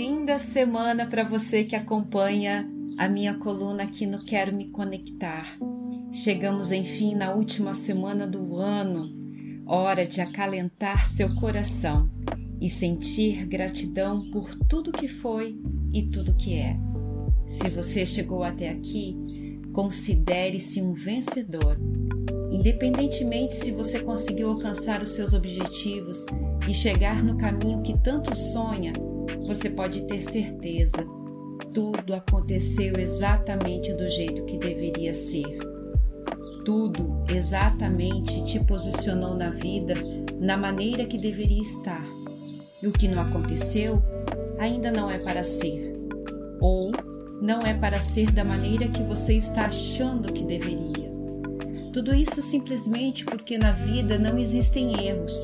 [0.00, 5.58] linda semana para você que acompanha a minha coluna aqui no Quero Me Conectar.
[6.10, 9.14] Chegamos enfim na última semana do ano,
[9.66, 12.10] hora de acalentar seu coração
[12.58, 15.60] e sentir gratidão por tudo que foi
[15.92, 16.78] e tudo que é.
[17.46, 19.14] Se você chegou até aqui,
[19.70, 21.76] considere-se um vencedor.
[22.50, 26.24] Independentemente se você conseguiu alcançar os seus objetivos
[26.66, 28.94] e chegar no caminho que tanto sonha,
[29.46, 31.06] você pode ter certeza,
[31.72, 35.58] tudo aconteceu exatamente do jeito que deveria ser.
[36.64, 39.94] Tudo exatamente te posicionou na vida
[40.38, 42.04] na maneira que deveria estar.
[42.82, 44.02] E o que não aconteceu
[44.58, 45.96] ainda não é para ser.
[46.60, 46.90] Ou
[47.40, 51.10] não é para ser da maneira que você está achando que deveria.
[51.92, 55.34] Tudo isso simplesmente porque na vida não existem erros.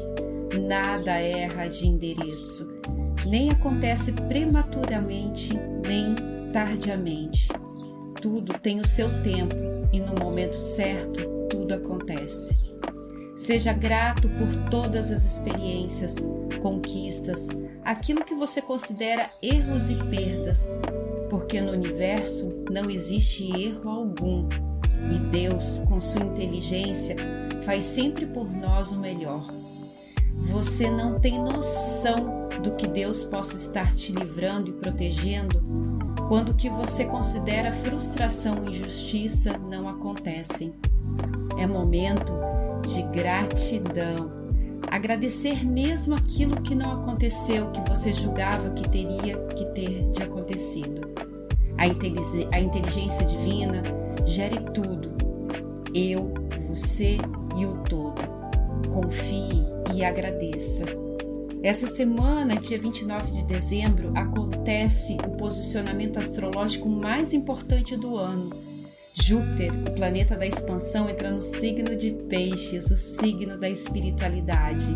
[0.69, 2.77] Nada erra de endereço
[3.27, 5.53] nem acontece prematuramente
[5.87, 6.15] nem
[6.53, 7.49] tardiamente.
[8.21, 9.55] Tudo tem o seu tempo
[9.93, 12.57] e no momento certo tudo acontece.
[13.37, 16.17] Seja grato por todas as experiências,
[16.63, 17.49] conquistas,
[17.85, 20.75] aquilo que você considera erros e perdas,
[21.29, 24.49] porque no universo não existe erro algum
[25.13, 27.17] e Deus, com sua inteligência,
[27.63, 29.47] faz sempre por nós o melhor.
[30.35, 35.63] Você não tem noção do que Deus possa estar te livrando e protegendo
[36.29, 40.75] quando o que você considera frustração e injustiça não acontecem.
[41.59, 42.33] É momento
[42.85, 44.31] de gratidão.
[44.89, 51.09] Agradecer mesmo aquilo que não aconteceu, que você julgava que teria que ter de acontecido.
[51.79, 51.87] A,
[52.59, 53.83] inteligência divina
[54.25, 55.13] gere tudo.
[55.95, 56.33] Eu,
[56.69, 57.19] você
[57.57, 58.23] e o todo.
[58.93, 61.06] Confie e agradeça.
[61.67, 68.51] Essa semana, dia 29 de dezembro, acontece o posicionamento astrológico mais importante do ano.
[69.13, 74.87] Júpiter, o planeta da expansão, entra no signo de Peixes, o signo da espiritualidade.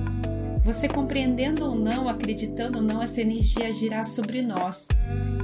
[0.63, 4.87] Você compreendendo ou não, acreditando ou não, essa energia agirá sobre nós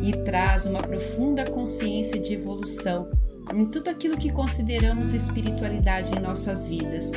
[0.05, 3.11] e traz uma profunda consciência de evolução
[3.53, 7.11] em tudo aquilo que consideramos espiritualidade em nossas vidas.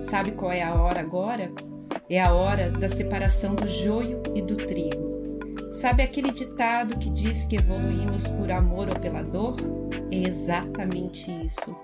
[0.00, 1.52] Sabe qual é a hora agora?
[2.10, 5.18] É a hora da separação do joio e do trigo.
[5.70, 9.56] Sabe aquele ditado que diz que evoluímos por amor ou pela dor?
[10.10, 11.76] É exatamente isso.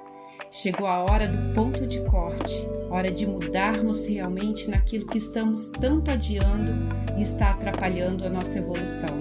[0.50, 2.54] Chegou a hora do ponto de corte,
[2.88, 6.72] hora de mudarmos realmente naquilo que estamos tanto adiando
[7.18, 9.14] e está atrapalhando a nossa evolução.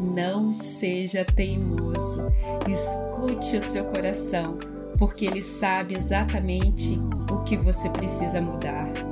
[0.00, 2.32] Não seja teimoso,
[2.66, 4.58] escute o seu coração,
[4.98, 6.98] porque ele sabe exatamente
[7.30, 9.07] o que você precisa mudar.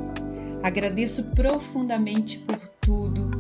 [0.67, 3.31] Agradeço profundamente por tudo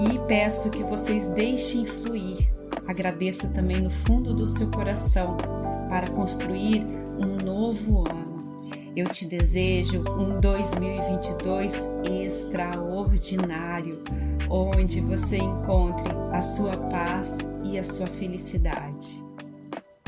[0.00, 2.50] e peço que vocês deixem fluir.
[2.86, 5.36] Agradeça também no fundo do seu coração
[5.90, 6.82] para construir
[7.18, 8.70] um novo ano.
[8.96, 11.90] Eu te desejo um 2022
[12.24, 14.02] extraordinário,
[14.48, 19.22] onde você encontre a sua paz e a sua felicidade.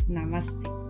[0.08, 0.88] Namastê.